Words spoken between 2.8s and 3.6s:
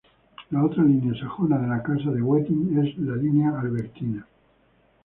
es la Línea